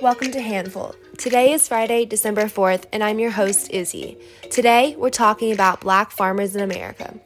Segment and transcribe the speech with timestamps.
[0.00, 0.94] Welcome to Handful.
[1.16, 4.16] Today is Friday, December 4th, and I'm your host, Izzy.
[4.48, 7.18] Today, we're talking about black farmers in America.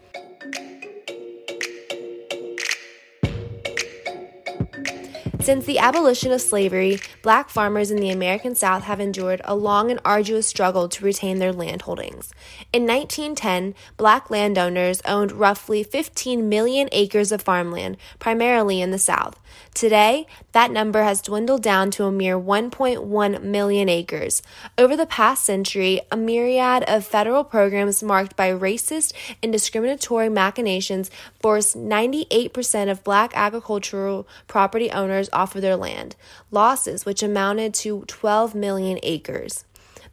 [5.42, 9.90] Since the abolition of slavery, black farmers in the American South have endured a long
[9.90, 12.32] and arduous struggle to retain their land holdings.
[12.72, 19.38] In 1910, black landowners owned roughly 15 million acres of farmland, primarily in the South.
[19.74, 24.42] Today, that number has dwindled down to a mere 1.1 million acres.
[24.76, 31.10] Over the past century, a myriad of federal programs marked by racist and discriminatory machinations
[31.40, 36.16] forced 98% of black agricultural property owners off of their land,
[36.50, 39.64] losses which amounted to 12 million acres.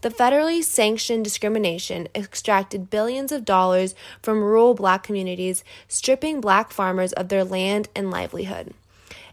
[0.02, 7.12] The federally sanctioned discrimination extracted billions of dollars from rural black communities, stripping black farmers
[7.12, 8.74] of their land and livelihood.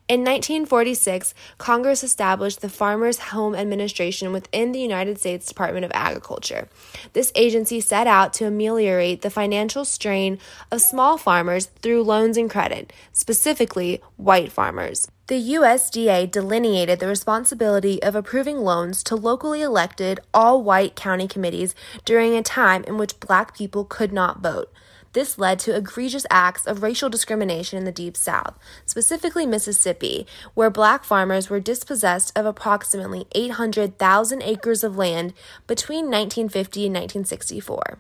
[0.09, 6.69] In 1946, Congress established the Farmers Home Administration within the United States Department of Agriculture.
[7.13, 10.39] This agency set out to ameliorate the financial strain
[10.71, 15.11] of small farmers through loans and credit, specifically white farmers.
[15.27, 21.75] The USDA delineated the responsibility of approving loans to locally elected all white county committees
[22.05, 24.73] during a time in which black people could not vote.
[25.17, 30.69] This led to egregious acts of racial discrimination in the Deep South, specifically Mississippi, where
[30.69, 35.33] black farmers were dispossessed of approximately 800,000 acres of land
[35.67, 37.99] between 1950 and 1964.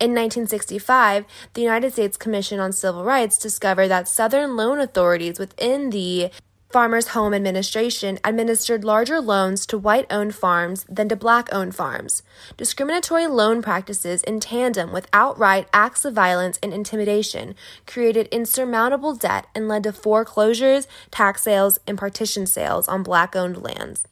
[0.00, 5.90] In 1965, the United States Commission on Civil Rights discovered that Southern loan authorities within
[5.90, 6.32] the
[6.70, 12.22] Farmers Home Administration administered larger loans to white owned farms than to black owned farms.
[12.58, 17.54] Discriminatory loan practices, in tandem with outright acts of violence and intimidation,
[17.86, 23.62] created insurmountable debt and led to foreclosures, tax sales, and partition sales on black owned
[23.62, 24.06] lands.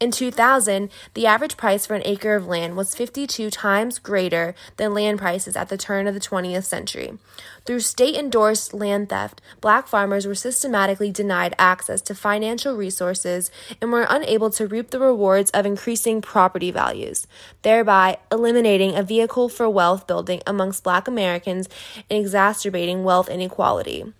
[0.00, 4.94] In 2000, the average price for an acre of land was 52 times greater than
[4.94, 7.18] land prices at the turn of the 20th century.
[7.64, 13.50] Through state endorsed land theft, black farmers were systematically denied access to financial resources
[13.80, 17.26] and were unable to reap the rewards of increasing property values,
[17.62, 21.68] thereby eliminating a vehicle for wealth building amongst black Americans
[22.08, 24.12] and exacerbating wealth inequality.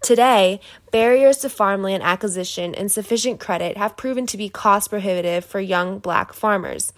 [0.00, 0.60] Today,
[0.92, 5.98] barriers to farmland acquisition and sufficient credit have proven to be cost prohibitive for young
[5.98, 6.92] black farmers.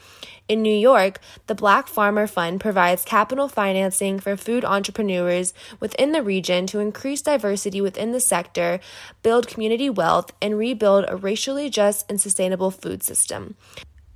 [0.48, 6.24] In New York, the Black Farmer Fund provides capital financing for food entrepreneurs within the
[6.24, 8.80] region to increase diversity within the sector,
[9.22, 13.54] build community wealth, and rebuild a racially just and sustainable food system.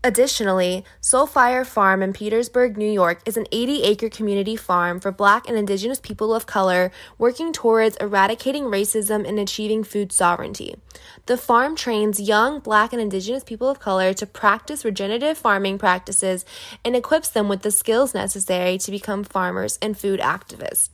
[0.07, 5.49] Additionally, Soulfire Farm in Petersburg, New York is an 80 acre community farm for Black
[5.49, 10.77] and Indigenous people of color working towards eradicating racism and achieving food sovereignty.
[11.25, 16.45] The farm trains young Black and Indigenous people of color to practice regenerative farming practices
[16.85, 20.91] and equips them with the skills necessary to become farmers and food activists.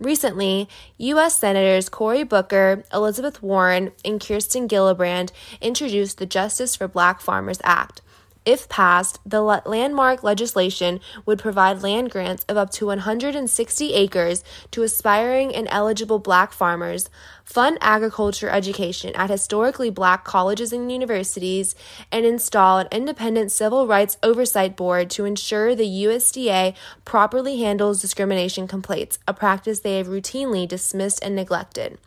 [0.00, 1.36] Recently, U.S.
[1.36, 5.30] Senators Cory Booker, Elizabeth Warren, and Kirsten Gillibrand
[5.60, 8.00] introduced the Justice for Black Farmers Act
[8.44, 14.82] if passed, the landmark legislation would provide land grants of up to 160 acres to
[14.82, 17.08] aspiring and eligible black farmers,
[17.44, 21.74] fund agriculture education at historically black colleges and universities,
[22.10, 26.74] and install an independent civil rights oversight board to ensure the USDA
[27.04, 31.98] properly handles discrimination complaints, a practice they have routinely dismissed and neglected.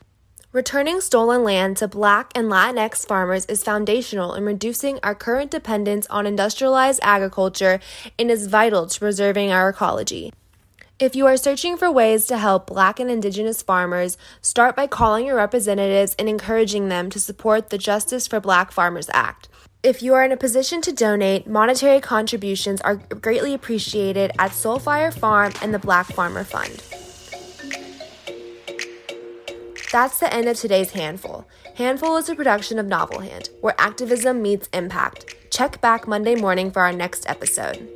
[0.55, 6.07] Returning stolen land to Black and Latinx farmers is foundational in reducing our current dependence
[6.07, 7.81] on industrialized agriculture
[8.17, 10.31] and is vital to preserving our ecology.
[10.97, 15.25] If you are searching for ways to help Black and Indigenous farmers, start by calling
[15.25, 19.49] your representatives and encouraging them to support the Justice for Black Farmers Act.
[19.83, 25.13] If you are in a position to donate, monetary contributions are greatly appreciated at Soulfire
[25.13, 26.81] Farm and the Black Farmer Fund.
[29.95, 31.47] That's the end of today's Handful.
[31.75, 35.37] Handful is a production of Novel Hand, where activism meets impact.
[35.51, 37.87] Check back Monday morning for our next episode.